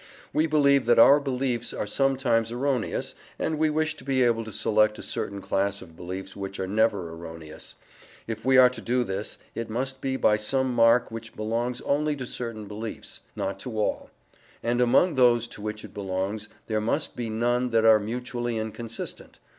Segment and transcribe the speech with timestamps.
[0.33, 4.51] We believe that our beliefs are sometimes erroneous, and we wish to be able to
[4.51, 7.75] select a certain class of beliefs which are never erroneous.
[8.25, 12.15] If we are to do this, it must be by some mark which belongs only
[12.15, 14.09] to certain beliefs, not to all;
[14.63, 19.37] and among those to which it belongs there must be none that are mutually inconsistent.